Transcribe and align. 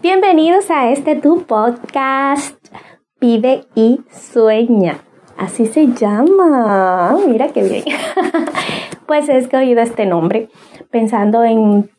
Bienvenidos 0.00 0.70
a 0.70 0.90
este 0.90 1.16
tu 1.16 1.42
podcast, 1.42 2.56
Vive 3.20 3.66
y 3.74 4.00
Sueña. 4.10 5.00
Así 5.36 5.66
se 5.66 5.88
llama. 5.88 7.16
Mira 7.26 7.48
qué 7.48 7.62
bien. 7.64 7.84
pues 9.06 9.28
he 9.28 9.36
escogido 9.36 9.82
este 9.82 10.06
nombre 10.06 10.48
pensando 10.90 11.44
en 11.44 11.90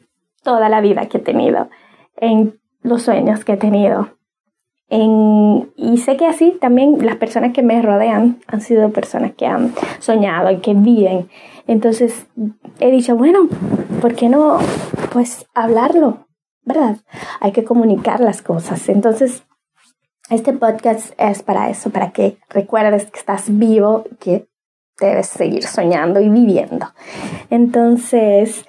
toda 0.44 0.70
la 0.70 0.82
vida 0.82 1.08
que 1.08 1.18
he 1.18 1.22
tenido, 1.22 1.70
en 2.18 2.60
los 2.82 3.04
sueños 3.04 3.46
que 3.46 3.54
he 3.54 3.58
tenido. 3.58 4.14
Y 4.90 5.98
sé 5.98 6.16
que 6.16 6.28
así 6.28 6.58
también 6.62 7.06
las 7.06 7.16
personas 7.18 7.54
que 7.54 7.64
me 7.64 7.82
rodean 7.82 8.40
han 8.48 8.62
sido 8.62 8.92
personas 8.92 9.34
que 9.34 9.46
han 9.46 9.74
soñado 10.00 10.52
y 10.52 10.58
que 10.58 10.74
viven. 10.74 11.30
Entonces 11.68 12.28
he 12.80 12.92
dicho, 12.92 13.16
bueno, 13.16 13.48
¿por 14.02 14.14
qué 14.16 14.30
no 14.30 14.60
pues 15.12 15.48
hablarlo? 15.54 16.26
¿verdad? 16.66 16.98
Hay 17.40 17.52
que 17.52 17.64
comunicar 17.64 18.20
las 18.20 18.42
cosas. 18.42 18.90
Entonces, 18.90 19.43
este 20.29 20.52
podcast 20.54 21.14
es 21.18 21.43
para 21.43 21.70
eso, 21.70 21.92
para 21.92 22.12
que 22.12 22.40
recuerdes 22.50 23.06
que 23.06 23.20
estás 23.20 23.57
vivo, 23.57 24.04
que 24.20 24.50
debes 25.00 25.28
seguir 25.28 25.64
soñando 25.64 26.20
y 26.20 26.29
viviendo. 26.29 26.88
Entonces, 27.50 28.65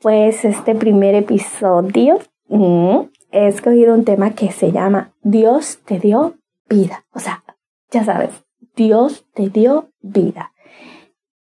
pues 0.00 0.44
este 0.44 0.74
primer 0.74 1.14
episodio 1.14 2.18
mm, 2.48 2.98
he 3.32 3.48
escogido 3.48 3.94
un 3.94 4.04
tema 4.04 4.30
que 4.30 4.52
se 4.52 4.70
llama 4.70 5.12
Dios 5.22 5.80
te 5.84 5.98
dio 5.98 6.36
vida. 6.68 7.04
O 7.12 7.18
sea, 7.18 7.42
ya 7.90 8.04
sabes, 8.04 8.44
Dios 8.76 9.26
te 9.34 9.48
dio 9.48 9.90
vida. 10.00 10.52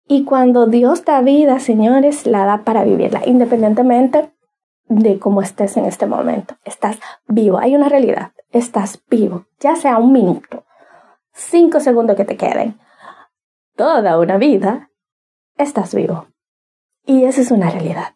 Y 0.08 0.24
cuando 0.24 0.66
Dios 0.66 1.04
da 1.04 1.20
vida, 1.20 1.58
señores, 1.58 2.26
la 2.26 2.44
da 2.44 2.64
para 2.64 2.84
vivirla, 2.84 3.22
independientemente 3.26 4.32
de 4.88 5.18
cómo 5.18 5.42
estés 5.42 5.76
en 5.76 5.84
este 5.84 6.06
momento. 6.06 6.54
Estás 6.64 6.98
vivo, 7.26 7.58
hay 7.58 7.74
una 7.74 7.88
realidad, 7.88 8.32
estás 8.50 9.02
vivo, 9.10 9.46
ya 9.58 9.74
sea 9.74 9.98
un 9.98 10.12
minuto, 10.12 10.64
cinco 11.32 11.80
segundos 11.80 12.16
que 12.16 12.24
te 12.24 12.36
queden, 12.36 12.78
toda 13.74 14.18
una 14.18 14.38
vida, 14.38 14.90
estás 15.56 15.94
vivo. 15.94 16.26
Y 17.04 17.24
esa 17.24 17.40
es 17.40 17.50
una 17.50 17.70
realidad. 17.70 18.15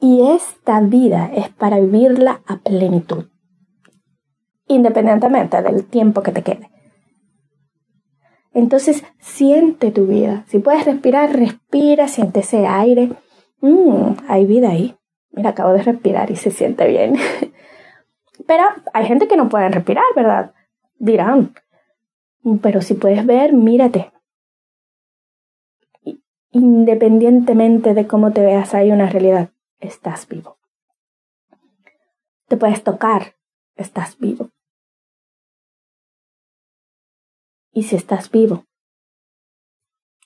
Y 0.00 0.28
esta 0.28 0.80
vida 0.80 1.30
es 1.34 1.48
para 1.48 1.80
vivirla 1.80 2.42
a 2.46 2.58
plenitud, 2.58 3.26
independientemente 4.66 5.60
del 5.62 5.84
tiempo 5.84 6.22
que 6.22 6.32
te 6.32 6.42
quede. 6.42 6.70
Entonces, 8.52 9.04
siente 9.18 9.90
tu 9.90 10.06
vida. 10.06 10.44
Si 10.48 10.58
puedes 10.58 10.84
respirar, 10.84 11.36
respira, 11.36 12.08
siente 12.08 12.40
ese 12.40 12.66
aire 12.66 13.10
mmm, 13.60 14.14
hay 14.28 14.46
vida 14.46 14.70
ahí. 14.70 14.96
Mira, 15.30 15.50
acabo 15.50 15.72
de 15.72 15.82
respirar 15.82 16.30
y 16.30 16.36
se 16.36 16.50
siente 16.50 16.86
bien. 16.88 17.14
Pero 18.46 18.64
hay 18.92 19.06
gente 19.06 19.28
que 19.28 19.36
no 19.36 19.48
puede 19.48 19.68
respirar, 19.68 20.04
¿verdad? 20.16 20.52
Dirán. 20.98 21.54
Pero 22.62 22.80
si 22.80 22.94
puedes 22.94 23.26
ver, 23.26 23.52
mírate. 23.52 24.10
Independientemente 26.50 27.94
de 27.94 28.06
cómo 28.06 28.32
te 28.32 28.40
veas, 28.40 28.74
hay 28.74 28.90
una 28.90 29.08
realidad. 29.08 29.50
Estás 29.80 30.26
vivo. 30.28 30.58
Te 32.48 32.56
puedes 32.56 32.82
tocar. 32.82 33.36
Estás 33.76 34.18
vivo. 34.18 34.50
Y 37.72 37.84
si 37.84 37.94
estás 37.94 38.30
vivo, 38.30 38.64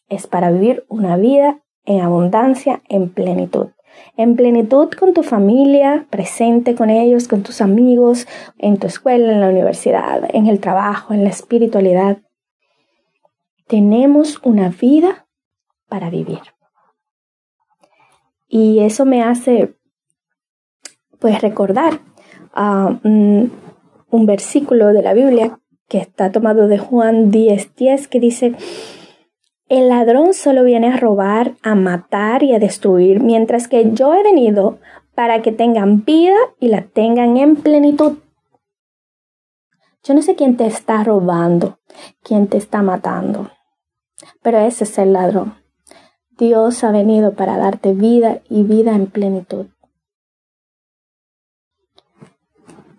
es 0.09 0.27
para 0.27 0.51
vivir 0.51 0.87
una 0.89 1.17
vida 1.17 1.63
en 1.85 2.01
abundancia, 2.01 2.83
en 2.89 3.11
plenitud. 3.11 3.69
En 4.17 4.37
plenitud 4.37 4.91
con 4.91 5.13
tu 5.13 5.23
familia, 5.23 6.07
presente 6.09 6.75
con 6.75 6.89
ellos, 6.89 7.29
con 7.29 7.43
tus 7.43 7.61
amigos, 7.61 8.27
en 8.57 8.79
tu 8.79 8.87
escuela, 8.87 9.33
en 9.33 9.41
la 9.41 9.51
universidad, 9.51 10.35
en 10.35 10.47
el 10.47 10.61
trabajo, 10.61 11.13
en 11.13 11.25
la 11.25 11.31
espiritualidad. 11.31 12.23
Tenemos 13.67 14.41
una 14.45 14.71
vida 14.71 15.27
para 15.89 16.09
vivir. 16.09 16.41
Y 18.55 18.81
eso 18.81 19.07
me 19.07 19.23
hace, 19.23 19.77
pues, 21.19 21.41
recordar 21.41 22.01
uh, 22.55 22.99
un, 23.03 23.51
versículo 24.27 24.93
de 24.93 25.01
la 25.01 25.15
Biblia 25.15 25.59
que 25.89 25.97
está 25.97 26.31
tomado 26.33 26.69
de 26.69 26.77
Juan 26.77 27.33
10:10 27.33 27.75
10, 27.75 28.09
que 28.09 28.21
dice, 28.21 28.55
el 29.71 29.89
ladrón 29.89 30.35
solo 30.35 30.65
viene 30.65 30.89
a 30.89 30.99
robar, 30.99 31.55
a 31.63 31.75
matar 31.75 32.43
y 32.43 32.55
a 32.55 32.59
destruir, 32.59 33.23
mientras 33.23 33.69
que 33.69 33.91
yo 33.95 34.13
he 34.13 34.23
venido 34.23 34.81
para 35.15 35.41
que 35.41 35.53
tengan 35.53 36.05
vida 36.05 36.37
y 36.61 36.69
la 36.69 36.83
tengan 36.83 37.39
en 37.39 37.57
plenitud. 37.57 38.19
Yo 40.05 40.13
no 40.13 40.21
sé 40.21 40.35
quién 40.35 40.59
te 40.59 40.67
está 40.67 41.03
robando, 41.05 41.79
quién 42.23 42.49
te 42.49 42.59
está 42.59 42.83
matando, 42.83 43.51
pero 44.43 44.59
ese 44.59 44.85
es 44.85 44.99
el 44.99 45.15
ladrón. 45.15 45.62
Dios 46.39 46.83
ha 46.85 46.91
venido 46.91 47.35
para 47.35 47.59
darte 47.59 47.93
vida 47.93 48.41
y 48.49 48.63
vida 48.63 48.95
en 48.95 49.07
plenitud. 49.07 49.67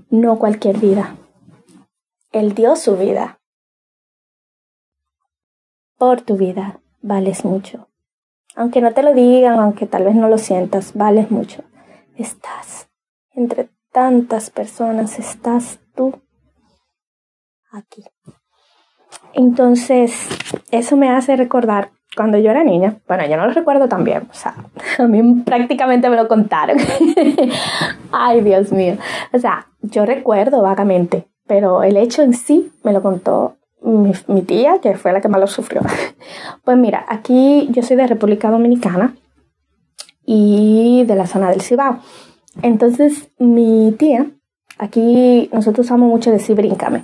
No 0.10 0.38
cualquier 0.38 0.78
vida. 0.78 1.16
Él 2.32 2.54
dio 2.54 2.76
su 2.76 2.96
vida 2.96 3.40
por 5.98 6.22
tu 6.22 6.38
vida. 6.38 6.80
Vales 7.02 7.44
mucho. 7.44 7.90
Aunque 8.56 8.82
no 8.82 8.94
te 8.94 9.04
lo 9.04 9.14
digan, 9.14 9.60
aunque 9.60 9.88
tal 9.88 10.06
vez 10.06 10.16
no 10.16 10.30
lo 10.30 10.38
sientas, 10.38 10.94
vales 10.94 11.32
mucho. 11.32 11.64
Estás 12.16 12.90
entre 13.32 13.70
tantas 13.92 14.50
personas, 14.50 15.18
estás 15.18 15.80
tú 15.96 16.22
aquí. 17.72 18.04
Entonces, 19.34 20.28
eso 20.72 20.96
me 20.96 21.10
hace 21.10 21.36
recordar 21.36 21.93
cuando 22.16 22.38
yo 22.38 22.52
era 22.52 22.64
niña, 22.64 22.98
bueno, 23.08 23.26
yo 23.26 23.38
no 23.38 23.48
lo 23.48 23.54
recuerdo 23.54 23.88
tan 23.88 24.04
bien, 24.04 24.28
o 24.30 24.34
sea, 24.34 24.56
a 25.00 25.08
mí 25.08 25.42
prácticamente 25.44 26.10
me 26.10 26.16
lo 26.16 26.28
contaron. 26.28 26.78
Ay, 28.12 28.42
Dios 28.42 28.72
mío. 28.72 28.98
O 29.32 29.40
sea, 29.40 29.68
yo 29.82 30.06
recuerdo 30.06 30.62
vagamente, 30.62 31.28
pero 31.48 31.84
el 31.84 31.98
hecho 31.98 32.22
en 32.22 32.34
sí 32.34 32.72
me 32.84 32.94
lo 32.94 33.02
contó 33.02 33.58
mi, 33.84 34.42
tía, 34.44 34.80
que 34.82 34.96
fue 34.96 35.12
la 35.12 35.22
que 35.22 35.28
más 35.28 35.42
lo 35.42 35.48
sufrió. 35.48 35.82
Pues 36.64 36.78
mira, 36.78 37.06
aquí 37.10 37.68
yo 37.72 37.84
soy 37.84 37.98
de 37.98 38.08
República 38.08 38.50
Dominicana 38.50 39.16
y 40.26 41.04
de 41.06 41.16
la 41.16 41.28
zona 41.28 41.50
del 41.50 41.62
Cibao. 41.62 42.00
Entonces, 42.62 43.30
mi 43.38 43.94
tía, 43.98 44.28
aquí 44.78 45.50
nosotros 45.52 45.86
usamos 45.86 46.10
mucho 46.10 46.32
decir 46.32 46.56
bríncame. 46.56 47.04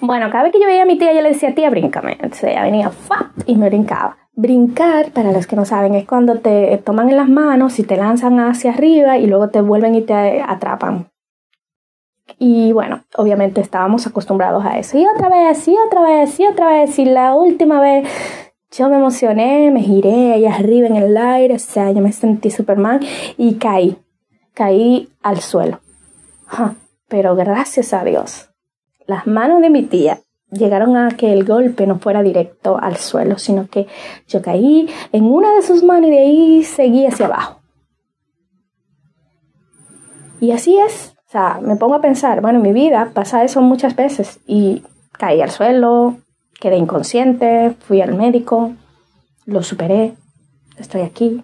Bueno, 0.00 0.30
cada 0.30 0.44
vez 0.44 0.52
que 0.52 0.60
yo 0.60 0.66
veía 0.66 0.82
a 0.82 0.86
mi 0.86 0.98
tía, 0.98 1.12
yo 1.12 1.22
le 1.22 1.30
decía, 1.30 1.54
tía, 1.54 1.70
bríncame. 1.70 2.12
Entonces 2.12 2.50
ella 2.50 2.62
venía 2.62 2.90
¡fa! 2.90 3.32
y 3.46 3.56
me 3.56 3.68
brincaba. 3.68 4.16
Brincar, 4.40 5.10
para 5.10 5.32
los 5.32 5.48
que 5.48 5.56
no 5.56 5.64
saben, 5.64 5.96
es 5.96 6.06
cuando 6.06 6.38
te 6.38 6.78
toman 6.84 7.10
en 7.10 7.16
las 7.16 7.28
manos 7.28 7.80
y 7.80 7.82
te 7.82 7.96
lanzan 7.96 8.38
hacia 8.38 8.70
arriba 8.70 9.18
y 9.18 9.26
luego 9.26 9.48
te 9.48 9.60
vuelven 9.60 9.96
y 9.96 10.02
te 10.02 10.40
atrapan. 10.40 11.10
Y 12.38 12.70
bueno, 12.70 13.02
obviamente 13.16 13.60
estábamos 13.60 14.06
acostumbrados 14.06 14.64
a 14.64 14.78
eso. 14.78 14.96
Y 14.96 15.04
otra 15.12 15.28
vez, 15.28 15.66
y 15.66 15.74
otra 15.84 16.02
vez, 16.02 16.38
y 16.38 16.46
otra 16.46 16.68
vez. 16.68 16.96
Y 17.00 17.04
la 17.06 17.34
última 17.34 17.80
vez 17.80 18.08
yo 18.70 18.88
me 18.88 18.98
emocioné, 18.98 19.72
me 19.72 19.80
giré 19.80 20.34
ahí 20.34 20.46
arriba 20.46 20.86
en 20.86 20.94
el 20.94 21.16
aire, 21.16 21.56
o 21.56 21.58
sea, 21.58 21.90
yo 21.90 22.00
me 22.00 22.12
sentí 22.12 22.50
Superman 22.50 23.00
y 23.36 23.56
caí. 23.56 23.98
Caí 24.54 25.08
al 25.20 25.40
suelo. 25.40 25.80
pero 27.08 27.34
gracias 27.34 27.92
a 27.92 28.04
Dios, 28.04 28.50
las 29.04 29.26
manos 29.26 29.60
de 29.62 29.70
mi 29.70 29.82
tía 29.82 30.20
llegaron 30.50 30.96
a 30.96 31.10
que 31.10 31.32
el 31.32 31.44
golpe 31.44 31.86
no 31.86 31.98
fuera 31.98 32.22
directo 32.22 32.78
al 32.78 32.96
suelo, 32.96 33.38
sino 33.38 33.68
que 33.68 33.86
yo 34.26 34.42
caí 34.42 34.88
en 35.12 35.24
una 35.24 35.54
de 35.54 35.62
sus 35.62 35.82
manos 35.82 36.08
y 36.08 36.12
de 36.12 36.18
ahí 36.18 36.64
seguí 36.64 37.06
hacia 37.06 37.26
abajo. 37.26 37.60
Y 40.40 40.52
así 40.52 40.78
es, 40.78 41.16
o 41.26 41.30
sea, 41.30 41.58
me 41.60 41.76
pongo 41.76 41.96
a 41.96 42.00
pensar, 42.00 42.40
bueno, 42.40 42.58
en 42.58 42.62
mi 42.62 42.72
vida 42.72 43.10
pasa 43.12 43.44
eso 43.44 43.60
muchas 43.60 43.96
veces 43.96 44.40
y 44.46 44.84
caí 45.12 45.40
al 45.40 45.50
suelo, 45.50 46.16
quedé 46.60 46.76
inconsciente, 46.76 47.74
fui 47.80 48.00
al 48.00 48.14
médico, 48.14 48.72
lo 49.44 49.62
superé, 49.62 50.14
estoy 50.78 51.02
aquí. 51.02 51.42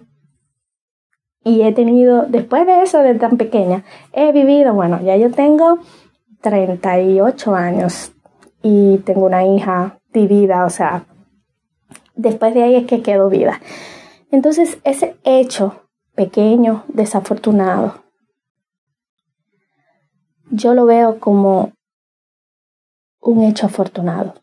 Y 1.43 1.61
he 1.61 1.73
tenido, 1.73 2.25
después 2.27 2.65
de 2.65 2.81
eso, 2.81 2.99
de 2.99 3.15
tan 3.15 3.37
pequeña, 3.37 3.83
he 4.13 4.31
vivido, 4.31 4.73
bueno, 4.73 4.99
ya 5.03 5.15
yo 5.17 5.29
tengo 5.29 5.79
38 6.41 7.53
años 7.53 8.14
y 8.67 8.97
tengo 9.05 9.27
una 9.27 9.45
hija 9.45 9.99
vivida, 10.11 10.65
o 10.65 10.71
sea, 10.71 11.05
después 12.15 12.55
de 12.55 12.63
ahí 12.63 12.75
es 12.75 12.87
que 12.87 13.03
quedo 13.03 13.29
vida. 13.29 13.61
Entonces, 14.31 14.79
ese 14.83 15.17
hecho 15.23 15.87
pequeño, 16.15 16.83
desafortunado, 16.87 18.03
yo 20.49 20.73
lo 20.73 20.87
veo 20.87 21.19
como 21.19 21.73
un 23.21 23.43
hecho 23.43 23.67
afortunado. 23.67 24.33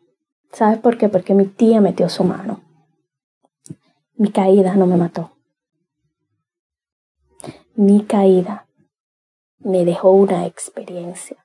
¿Sabes 0.53 0.79
por 0.79 0.99
qué? 0.99 1.09
Porque 1.09 1.35
mi 1.35 1.47
tía 1.47 1.81
metió 1.81 2.09
su 2.09 2.23
mano. 2.23 2.61
Mi 4.15 4.31
caída 4.31 4.77
no 4.77 4.87
me 4.87 4.97
mató. 4.97 5.33
mi 7.75 8.05
caída 8.05 8.69
me 9.59 9.85
dejó 9.85 10.13
una 10.13 10.47
experiencia. 10.47 11.42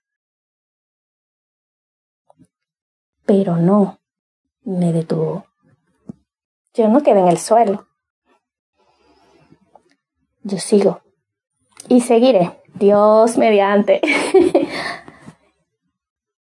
Pero 3.27 3.57
no 3.57 3.99
me 4.63 4.91
detuvo. 4.91 5.45
Yo 6.73 6.87
no 6.87 7.03
quedé 7.03 7.19
en 7.19 7.27
el 7.27 7.37
suelo. 7.37 7.85
Yo 10.41 10.57
sigo 10.57 11.01
y 11.89 12.01
seguiré, 12.01 12.51
Dios 12.75 13.37
mediante. 13.37 14.01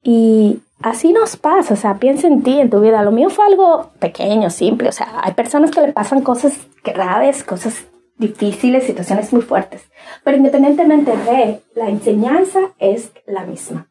y 0.03 0.61
así 0.82 1.12
nos 1.12 1.37
pasa, 1.37 1.75
o 1.75 1.76
sea, 1.76 1.99
piensa 1.99 2.26
en 2.26 2.43
ti, 2.43 2.61
en 2.61 2.71
tu 2.71 2.81
vida. 2.81 3.03
Lo 3.03 3.12
mío 3.12 3.31
fue 3.31 3.47
algo 3.47 3.91
pequeño, 3.99 4.50
simple, 4.50 4.88
o 4.88 4.93
sea, 4.93 5.21
hay 5.23 5.35
personas 5.35 5.71
que 5.71 5.81
le 5.81 5.93
pasan 5.93 6.23
cosas 6.23 6.59
graves, 6.85 7.44
cosas 7.44 7.87
difíciles, 8.17 8.85
situaciones 8.85 9.32
muy 9.32 9.43
fuertes, 9.43 9.91
pero 10.25 10.37
independientemente 10.37 11.17
de 11.17 11.61
la 11.75 11.88
enseñanza 11.88 12.61
es 12.79 13.12
la 13.26 13.44
misma. 13.44 13.88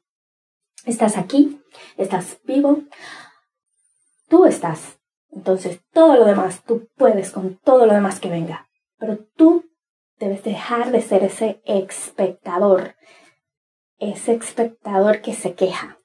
Estás 0.88 1.18
aquí, 1.18 1.62
estás 1.98 2.40
vivo, 2.46 2.84
tú 4.30 4.46
estás. 4.46 4.98
Entonces, 5.30 5.82
todo 5.92 6.16
lo 6.16 6.24
demás, 6.24 6.64
tú 6.64 6.88
puedes 6.96 7.32
con 7.32 7.58
todo 7.58 7.86
lo 7.86 7.94
demás 7.94 8.22
que 8.22 8.30
venga, 8.30 8.70
pero 8.98 9.18
tú 9.36 9.66
debes 10.18 10.46
dejar 10.46 10.92
de 10.94 11.02
ser 11.02 11.26
ese 11.26 11.62
espectador, 11.66 12.96
ese 14.00 14.36
espectador 14.36 15.20
que 15.20 15.34
se 15.34 15.56
queja. 15.56 16.00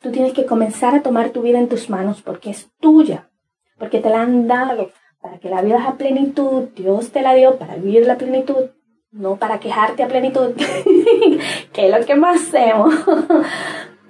Tú 0.00 0.10
tienes 0.10 0.32
que 0.32 0.46
comenzar 0.46 0.94
a 0.94 1.02
tomar 1.02 1.28
tu 1.28 1.42
vida 1.42 1.58
en 1.58 1.68
tus 1.68 1.90
manos 1.90 2.22
porque 2.22 2.48
es 2.48 2.70
tuya, 2.80 3.30
porque 3.78 4.00
te 4.00 4.08
la 4.08 4.22
han 4.22 4.48
dado 4.48 4.92
para 5.20 5.38
que 5.40 5.50
la 5.50 5.60
vivas 5.60 5.86
a 5.86 5.98
plenitud. 5.98 6.70
Dios 6.74 7.12
te 7.12 7.20
la 7.20 7.34
dio 7.34 7.58
para 7.58 7.76
vivir 7.76 8.06
la 8.06 8.16
plenitud, 8.16 8.70
no 9.10 9.36
para 9.36 9.60
quejarte 9.60 10.02
a 10.02 10.08
plenitud, 10.08 10.54
que 11.74 11.86
es 11.86 11.98
lo 11.98 12.06
que 12.06 12.14
más 12.14 12.40
hacemos. 12.40 12.94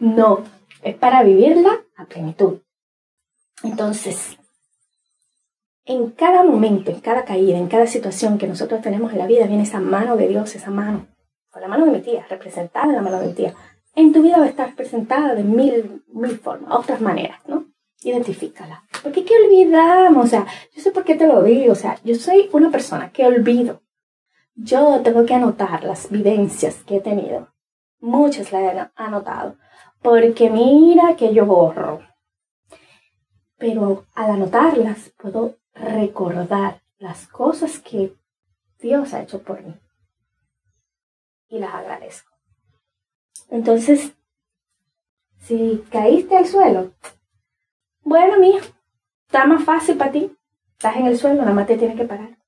No, 0.01 0.43
es 0.83 0.97
para 0.97 1.23
vivirla 1.23 1.81
a 1.97 2.07
plenitud. 2.07 2.59
Entonces, 3.63 4.39
en 5.85 6.11
cada 6.11 6.43
momento, 6.43 6.91
en 6.91 7.01
cada 7.01 7.25
caída, 7.25 7.59
en 7.59 7.69
cada 7.69 7.87
situación 7.87 8.39
que 8.39 8.47
nosotros 8.47 8.81
tenemos 8.81 9.13
en 9.13 9.19
la 9.19 9.27
vida, 9.27 9.47
viene 9.47 9.65
esa 9.65 9.81
mano 9.81 10.17
de 10.17 10.29
Dios, 10.29 10.55
esa 10.55 10.71
mano, 10.71 11.07
con 11.51 11.63
la 11.63 11.69
mano 11.69 11.85
de 11.85 11.93
mi 11.93 12.01
tía, 12.01 12.27
representada 12.29 12.87
en 12.87 12.97
la 12.97 13.03
mano 13.03 13.21
de 13.21 13.27
mi 13.29 13.33
tía. 13.35 13.55
En 13.95 14.13
tu 14.13 14.23
vida 14.23 14.39
va 14.39 14.45
a 14.45 14.49
estar 14.49 14.69
representada 14.71 15.35
de 15.35 15.45
mil, 15.45 16.03
mil 16.09 16.39
formas, 16.39 16.75
otras 16.75 17.01
maneras, 17.01 17.41
¿no? 17.47 17.67
Identifícala. 18.03 18.85
Porque 19.03 19.25
qué 19.25 19.35
olvidamos, 19.45 20.25
o 20.25 20.29
sea, 20.29 20.47
yo 20.75 20.83
sé 20.83 20.91
por 20.91 21.05
qué 21.05 21.17
te 21.17 21.27
lo 21.27 21.43
digo, 21.43 21.73
o 21.73 21.77
sea, 21.77 21.99
yo 22.05 22.15
soy 22.15 22.49
una 22.53 22.71
persona 22.71 23.11
que 23.11 23.27
olvido. 23.27 23.83
Yo 24.55 25.01
tengo 25.03 25.27
que 25.27 25.35
anotar 25.35 25.85
las 25.85 26.11
vivencias 26.11 26.77
que 26.85 26.97
he 26.97 27.01
tenido. 27.01 27.49
Muchas 28.01 28.53
las 28.53 28.63
he 28.63 28.91
anotado. 28.95 29.57
Porque 30.03 30.51
mira 30.51 31.17
que 31.17 31.35
yo 31.35 31.47
borro. 31.47 32.01
Pero 33.59 34.07
al 34.15 34.31
anotarlas 34.31 35.11
puedo 35.19 35.57
recordar 35.75 36.83
las 36.99 37.27
cosas 37.27 37.79
que 37.79 38.15
Dios 38.79 39.13
ha 39.13 39.23
hecho 39.23 39.43
por 39.43 39.63
mí. 39.63 39.75
Y 41.49 41.59
las 41.59 41.75
agradezco. 41.75 42.31
Entonces, 43.51 44.15
si 45.39 45.85
caíste 45.91 46.37
al 46.37 46.47
suelo, 46.47 46.93
bueno, 48.03 48.39
mía, 48.39 48.61
está 49.27 49.47
más 49.47 49.65
fácil 49.65 49.99
para 49.99 50.13
ti. 50.13 50.37
Estás 50.73 50.97
en 50.97 51.07
el 51.07 51.19
suelo, 51.19 51.43
nada 51.43 51.53
más 51.53 51.67
te 51.67 51.77
tienes 51.77 51.97
que 51.97 52.07
parar. 52.07 52.39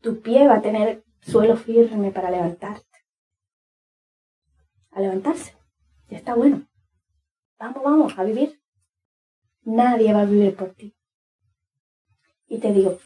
Tu 0.00 0.20
pie 0.20 0.46
va 0.46 0.56
a 0.56 0.62
tener 0.62 1.04
suelo 1.20 1.56
firme 1.56 2.10
para 2.10 2.30
levantarte. 2.30 2.84
A 4.90 5.00
levantarse. 5.00 5.56
Ya 6.08 6.18
está 6.18 6.34
bueno. 6.34 6.66
Vamos, 7.58 7.82
vamos, 7.82 8.18
a 8.18 8.24
vivir. 8.24 8.60
Nadie 9.62 10.12
va 10.12 10.22
a 10.22 10.26
vivir 10.26 10.54
por 10.54 10.74
ti. 10.74 10.94
Y 12.48 12.58
te 12.58 12.72
digo 12.72 12.98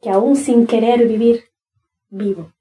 que 0.00 0.10
aún 0.10 0.36
sin 0.36 0.66
querer 0.66 1.06
vivir, 1.08 1.44
vivo. 2.08 2.52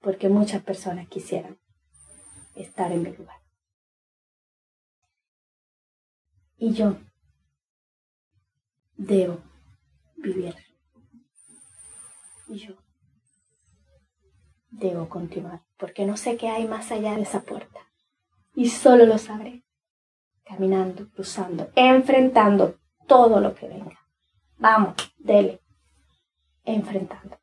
Porque 0.00 0.28
muchas 0.28 0.62
personas 0.62 1.08
quisieran 1.08 1.58
estar 2.54 2.90
en 2.92 3.02
mi 3.02 3.12
lugar. 3.12 3.40
Y 6.56 6.72
yo 6.72 6.96
debo 8.96 9.40
vivir. 10.16 10.54
Y 12.48 12.58
yo 12.58 12.76
debo 14.70 15.08
continuar, 15.08 15.62
porque 15.76 16.06
no 16.06 16.16
sé 16.16 16.36
qué 16.36 16.48
hay 16.48 16.66
más 16.66 16.90
allá 16.90 17.14
de 17.14 17.22
esa 17.22 17.42
puerta. 17.42 17.91
Y 18.54 18.68
solo 18.68 19.06
lo 19.06 19.18
sabré 19.18 19.64
caminando, 20.44 21.08
cruzando, 21.10 21.70
enfrentando 21.74 22.76
todo 23.06 23.40
lo 23.40 23.54
que 23.54 23.68
venga. 23.68 23.98
Vamos, 24.58 24.94
dele, 25.18 25.60
enfrentando. 26.64 27.38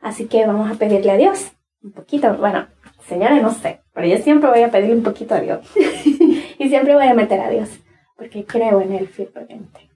Así 0.00 0.26
que 0.26 0.46
vamos 0.46 0.70
a 0.70 0.74
pedirle 0.74 1.10
a 1.10 1.16
Dios 1.16 1.52
un 1.82 1.92
poquito, 1.92 2.36
bueno, 2.36 2.68
señores, 3.06 3.42
no 3.42 3.52
sé, 3.52 3.82
pero 3.92 4.06
yo 4.06 4.18
siempre 4.18 4.50
voy 4.50 4.62
a 4.62 4.70
pedirle 4.70 4.96
un 4.96 5.02
poquito 5.02 5.34
a 5.34 5.40
Dios. 5.40 5.66
y 6.58 6.68
siempre 6.68 6.94
voy 6.94 7.06
a 7.06 7.14
meter 7.14 7.40
a 7.40 7.50
Dios, 7.50 7.70
porque 8.16 8.44
creo 8.44 8.80
en 8.80 8.92
Él 8.92 9.08
firmemente. 9.08 9.90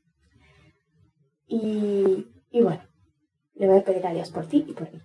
Y, 1.46 2.26
y 2.50 2.62
bueno, 2.62 2.82
le 3.54 3.66
voy 3.66 3.78
a 3.78 3.84
pedir 3.84 4.06
a 4.06 4.12
Dios 4.12 4.30
por 4.30 4.46
ti 4.46 4.64
y 4.68 4.72
por 4.72 4.92
mí. 4.92 5.00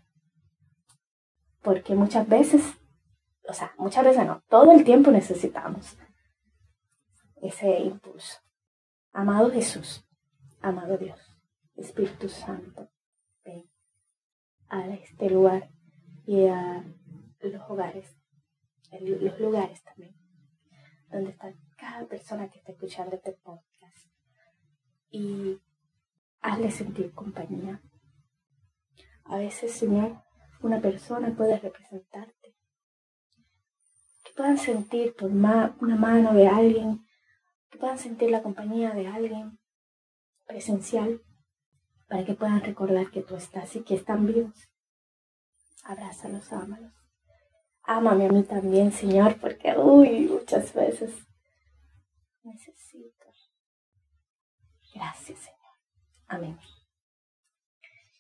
Porque 1.62 1.96
muchas 1.96 2.28
veces, 2.28 2.64
o 3.48 3.54
sea, 3.54 3.74
muchas 3.78 4.04
veces 4.04 4.26
no, 4.26 4.42
todo 4.50 4.72
el 4.72 4.84
tiempo 4.84 5.12
necesitamos 5.12 5.98
ese 7.42 7.80
impulso. 7.80 8.40
Amado 9.14 9.52
Jesús, 9.52 10.06
amado 10.62 10.98
Dios, 10.98 11.20
Espíritu 11.76 12.28
Santo, 12.28 12.90
ven 13.44 13.70
a 14.70 14.88
este 14.90 15.30
lugar 15.30 15.70
y 16.26 16.48
a 16.48 16.84
los 17.40 17.70
hogares, 17.70 18.18
los 19.00 19.40
lugares 19.40 19.84
también, 19.84 20.16
donde 21.10 21.32
está 21.32 21.54
cada 21.78 22.06
persona 22.08 22.50
que 22.50 22.60
está 22.60 22.72
escuchando 22.72 23.16
este 23.16 23.34
podcast. 23.34 24.08
Y 25.10 25.62
hazle 26.42 26.72
sentir 26.72 27.14
compañía. 27.14 27.82
A 29.26 29.38
veces, 29.38 29.72
Señor, 29.72 30.22
una 30.62 30.82
persona 30.82 31.34
puede 31.36 31.58
representarte. 31.60 32.35
Puedan 34.36 34.58
sentir 34.58 35.16
por 35.16 35.32
una 35.32 35.96
mano 35.96 36.34
de 36.34 36.48
alguien, 36.48 37.06
que 37.70 37.78
puedan 37.78 37.98
sentir 37.98 38.30
la 38.30 38.44
compañía 38.44 38.92
de 38.92 39.08
alguien 39.08 39.58
presencial 40.46 41.22
para 42.08 42.26
que 42.26 42.34
puedan 42.34 42.62
recordar 42.62 43.10
que 43.12 43.22
tú 43.22 43.36
estás 43.36 43.76
y 43.76 43.84
que 43.84 43.96
están 43.96 44.28
vivos. 44.28 44.68
Abrázalos, 45.84 46.52
ámalos. 46.52 46.92
Ámame 47.84 48.26
a 48.26 48.30
mí 48.30 48.44
también, 48.44 48.92
Señor, 48.92 49.40
porque, 49.40 49.78
uy, 49.78 50.28
muchas 50.28 50.74
veces 50.74 51.14
necesito. 52.44 53.26
Gracias, 54.94 55.40
Señor. 55.40 55.60
Amén. 56.28 56.60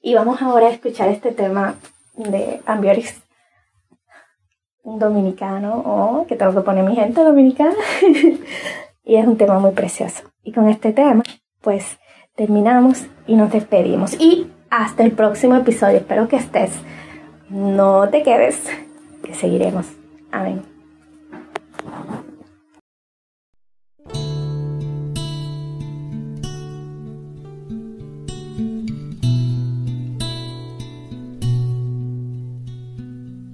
Y 0.02 0.14
vamos 0.14 0.42
ahora 0.42 0.68
a 0.68 0.72
escuchar 0.72 1.10
este 1.10 1.32
tema 1.32 1.76
de 2.14 2.62
Ambioris 2.66 3.16
un 3.16 3.25
dominicano, 4.86 5.82
o 5.86 6.26
que 6.28 6.36
tengo 6.36 6.54
que 6.54 6.62
poner 6.62 6.84
mi 6.84 6.96
gente 6.96 7.24
dominicana. 7.24 7.76
y 9.04 9.16
es 9.16 9.28
un 9.28 9.38
tema 9.38 9.60
muy 9.60 9.72
precioso. 9.72 10.24
Y 10.44 10.52
con 10.52 10.70
este 10.70 10.94
tema, 10.94 11.24
pues 11.62 11.98
terminamos 12.36 13.06
y 13.28 13.36
nos 13.36 13.52
despedimos. 13.52 14.20
Y 14.20 14.48
hasta 14.70 15.04
el 15.04 15.12
próximo 15.12 15.56
episodio. 15.56 15.98
Espero 15.98 16.28
que 16.28 16.36
estés. 16.38 16.72
No 17.50 18.10
te 18.10 18.24
quedes, 18.24 18.62
que 19.24 19.34
seguiremos. 19.34 19.88
Amén. 20.32 20.62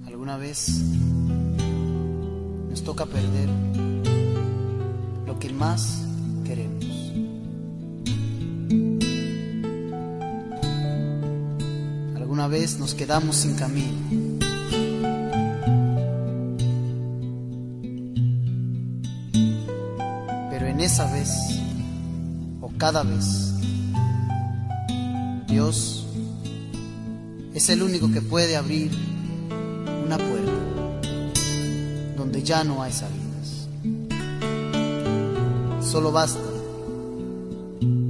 Alguna 0.08 0.38
vez 0.38 0.91
toca 3.02 3.14
perder 3.14 3.50
lo 5.26 5.40
que 5.40 5.52
más 5.54 6.04
queremos. 6.46 6.86
Alguna 12.16 12.48
vez 12.48 12.78
nos 12.78 12.94
quedamos 12.94 13.38
sin 13.38 13.56
camino. 13.56 13.98
Pero 20.52 20.68
en 20.68 20.82
esa 20.82 21.12
vez, 21.12 21.30
o 22.62 22.70
cada 22.78 23.04
vez, 23.04 23.54
Dios 25.48 26.06
es 27.56 27.70
el 27.70 27.82
único 27.82 28.12
que 28.12 28.22
puede 28.22 28.56
abrir 28.56 28.92
una 30.06 30.18
puerta 30.18 30.41
ya 32.44 32.64
no 32.64 32.82
hay 32.82 32.92
salidas. 32.92 33.68
Solo 35.82 36.12
basta 36.12 36.40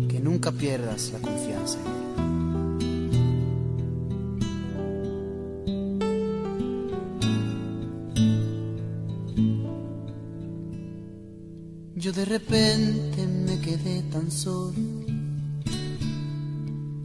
que 0.09 0.19
nunca 0.19 0.51
pierdas 0.51 1.11
la 1.13 1.19
confianza 1.19 1.79
en. 1.85 2.01
Yo 11.95 12.11
de 12.13 12.25
repente 12.25 13.27
me 13.27 13.59
quedé 13.61 14.01
tan 14.11 14.31
solo. 14.31 14.73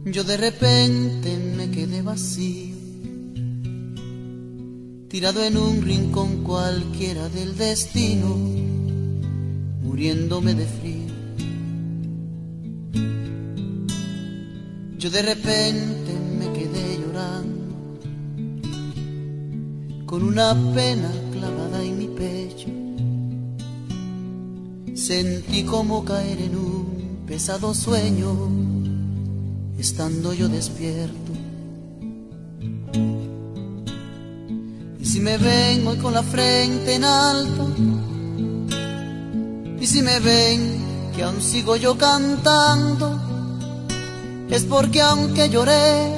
Yo 0.05 0.23
de 0.23 0.37
repente 0.37 1.37
me 1.55 1.69
quedé 1.69 2.01
vacío. 2.01 2.76
Tirado 5.17 5.43
en 5.43 5.57
un 5.57 5.81
rincón 5.81 6.43
cualquiera 6.43 7.27
del 7.27 7.57
destino, 7.57 8.37
muriéndome 9.81 10.53
de 10.53 10.67
frío. 10.67 11.11
Yo 14.99 15.09
de 15.09 15.21
repente 15.23 16.13
me 16.37 16.53
quedé 16.53 16.99
llorando, 16.99 17.73
con 20.05 20.21
una 20.21 20.53
pena 20.75 21.11
clavada 21.31 21.83
en 21.83 21.97
mi 21.97 22.07
pecho 22.09 22.69
Sentí 24.93 25.63
como 25.63 26.05
caer 26.05 26.43
en 26.43 26.55
un 26.55 27.23
pesado 27.25 27.73
sueño, 27.73 28.51
estando 29.79 30.31
yo 30.33 30.47
despierto. 30.47 31.26
Si 35.17 35.23
me 35.23 35.39
ven 35.39 35.87
hoy 35.87 35.97
con 35.97 36.13
la 36.13 36.21
frente 36.21 36.93
en 36.93 37.03
alto, 37.03 37.73
y 39.79 39.87
si 39.87 40.03
me 40.03 40.19
ven 40.19 41.11
que 41.15 41.23
aún 41.23 41.41
sigo 41.41 41.75
yo 41.75 41.97
cantando, 41.97 43.19
es 44.47 44.63
porque 44.65 45.01
aunque 45.01 45.49
lloré, 45.49 46.11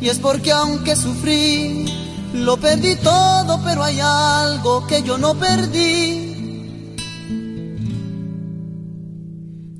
y 0.00 0.08
es 0.08 0.18
porque 0.18 0.50
aunque 0.50 0.96
sufrí, 0.96 1.86
lo 2.32 2.56
perdí 2.56 2.96
todo, 2.96 3.60
pero 3.62 3.84
hay 3.84 4.00
algo 4.00 4.84
que 4.88 5.04
yo 5.04 5.16
no 5.16 5.34
perdí 5.36 6.32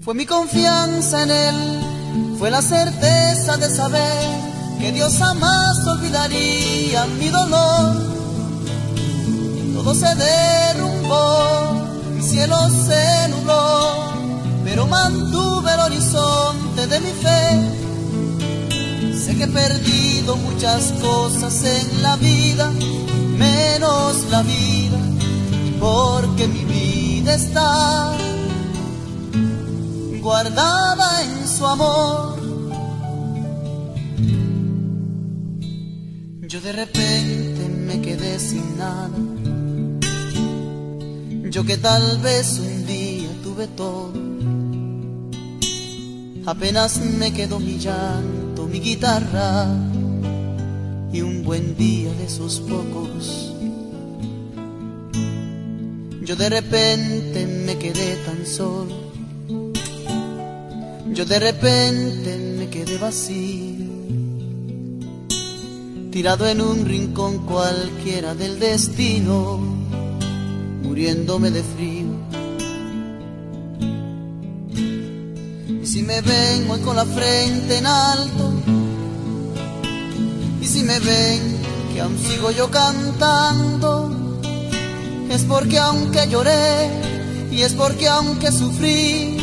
Fue 0.00 0.14
mi 0.14 0.26
confianza 0.26 1.24
en 1.24 1.30
Él, 1.32 2.36
fue 2.38 2.52
la 2.52 2.62
certeza 2.62 3.56
de 3.56 3.68
saber 3.68 4.28
que 4.78 4.92
Dios 4.92 5.16
jamás 5.18 5.84
olvidaría 5.88 7.04
mi 7.18 7.30
dolor. 7.30 8.13
Todo 9.84 9.94
se 9.94 10.14
derrumbó, 10.14 11.86
mi 12.14 12.22
cielo 12.22 12.56
se 12.86 13.28
nubló, 13.28 14.14
pero 14.64 14.86
mantuve 14.86 15.74
el 15.74 15.80
horizonte 15.80 16.86
de 16.86 17.00
mi 17.00 17.10
fe. 17.10 17.60
Sé 19.14 19.36
que 19.36 19.44
he 19.44 19.48
perdido 19.48 20.36
muchas 20.36 20.90
cosas 21.02 21.62
en 21.64 22.02
la 22.02 22.16
vida, 22.16 22.70
menos 23.36 24.24
la 24.30 24.42
vida, 24.42 24.96
porque 25.78 26.48
mi 26.48 26.64
vida 26.64 27.34
está 27.34 28.10
guardada 30.22 31.24
en 31.24 31.46
su 31.46 31.66
amor. 31.66 32.38
Yo 36.48 36.58
de 36.62 36.72
repente 36.72 37.68
me 37.68 38.00
quedé 38.00 38.38
sin 38.38 38.78
nada. 38.78 39.33
Yo 41.54 41.64
que 41.64 41.76
tal 41.76 42.18
vez 42.18 42.58
un 42.58 42.84
día 42.84 43.28
tuve 43.44 43.68
todo. 43.68 44.12
Apenas 46.46 46.98
me 46.98 47.32
quedó 47.32 47.60
mi 47.60 47.78
llanto, 47.78 48.66
mi 48.66 48.80
guitarra 48.80 49.68
y 51.12 51.20
un 51.20 51.44
buen 51.44 51.76
día 51.76 52.12
de 52.14 52.24
esos 52.24 52.58
pocos. 52.58 53.54
Yo 56.24 56.34
de 56.34 56.48
repente 56.48 57.46
me 57.46 57.78
quedé 57.78 58.16
tan 58.26 58.44
solo 58.44 59.04
yo 61.14 61.24
de 61.24 61.38
repente 61.38 62.36
me 62.58 62.68
quedé 62.68 62.98
vacío, 62.98 63.86
tirado 66.10 66.48
en 66.48 66.60
un 66.60 66.84
rincón 66.86 67.46
cualquiera 67.46 68.34
del 68.34 68.58
destino, 68.58 69.83
muriéndome 70.84 71.50
de 71.50 71.62
frío. 71.62 72.06
Y 75.82 75.86
si 75.86 76.02
me 76.02 76.20
ven 76.20 76.70
hoy 76.70 76.80
con 76.80 76.96
la 76.96 77.04
frente 77.04 77.78
en 77.78 77.86
alto, 77.86 78.52
y 80.60 80.66
si 80.66 80.82
me 80.82 80.98
ven 81.00 81.40
que 81.92 82.00
aún 82.00 82.16
sigo 82.18 82.50
yo 82.52 82.70
cantando, 82.70 84.38
es 85.30 85.42
porque 85.44 85.78
aunque 85.78 86.28
lloré, 86.28 86.90
y 87.50 87.62
es 87.62 87.72
porque 87.72 88.08
aunque 88.08 88.52
sufrí, 88.52 89.36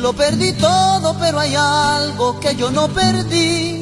lo 0.00 0.12
perdí 0.12 0.52
todo, 0.52 1.16
pero 1.18 1.38
hay 1.40 1.54
algo 1.56 2.38
que 2.40 2.54
yo 2.56 2.70
no 2.70 2.88
perdí. 2.88 3.80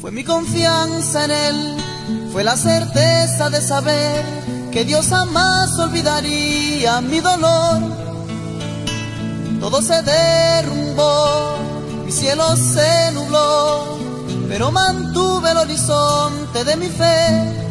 Fue 0.00 0.10
mi 0.10 0.24
confianza 0.24 1.24
en 1.26 1.30
Él, 1.30 1.76
fue 2.32 2.44
la 2.44 2.56
certeza 2.56 3.50
de 3.50 3.60
saber 3.60 4.24
que 4.70 4.84
Dios 4.84 5.06
jamás 5.08 5.78
olvidaría 5.78 7.00
mi 7.00 7.20
dolor. 7.20 7.80
Todo 9.60 9.80
se 9.82 10.02
derrumbó, 10.02 11.56
mi 12.04 12.12
cielo 12.12 12.56
se 12.56 13.12
nubló, 13.12 13.98
pero 14.48 14.72
mantuve 14.72 15.50
el 15.52 15.56
horizonte 15.58 16.64
de 16.64 16.76
mi 16.76 16.88
fe 16.88 17.62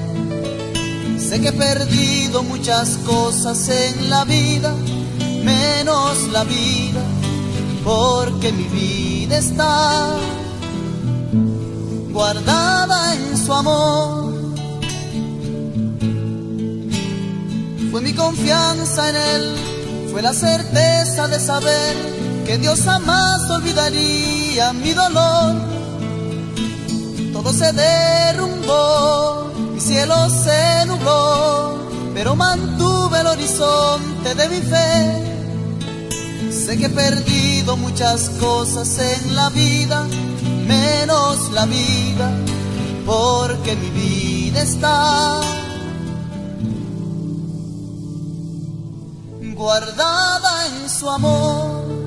Sé 1.31 1.39
que 1.39 1.47
he 1.47 1.53
perdido 1.53 2.43
muchas 2.43 2.97
cosas 3.05 3.69
en 3.69 4.09
la 4.09 4.25
vida, 4.25 4.75
menos 5.45 6.27
la 6.29 6.43
vida, 6.43 6.99
porque 7.85 8.51
mi 8.51 8.65
vida 8.65 9.37
está 9.37 10.17
guardada 12.11 13.15
en 13.15 13.37
su 13.37 13.53
amor. 13.53 14.33
Fue 17.91 18.01
mi 18.01 18.13
confianza 18.13 19.09
en 19.09 19.15
Él, 19.15 19.55
fue 20.11 20.21
la 20.21 20.33
certeza 20.33 21.27
de 21.27 21.39
saber 21.39 21.95
que 22.45 22.57
Dios 22.57 22.81
jamás 22.81 23.49
olvidaría 23.49 24.73
mi 24.73 24.93
dolor. 24.93 25.55
Todo 27.33 27.51
se 27.53 27.71
derrumbó 27.73 29.51
cielo 29.81 30.29
se 30.29 30.85
nubló, 30.85 31.79
pero 32.13 32.35
mantuve 32.35 33.19
el 33.19 33.27
horizonte 33.27 34.35
de 34.35 34.49
mi 34.49 34.61
fe. 34.61 36.51
Sé 36.51 36.77
que 36.77 36.85
he 36.85 36.89
perdido 36.89 37.75
muchas 37.77 38.29
cosas 38.39 38.99
en 38.99 39.35
la 39.35 39.49
vida, 39.49 40.07
menos 40.71 41.51
la 41.51 41.65
vida, 41.65 42.27
porque 43.05 43.75
mi 43.75 43.89
vida 43.89 44.61
está 44.61 45.41
guardada 49.55 50.51
en 50.67 50.89
su 50.89 51.09
amor. 51.09 52.00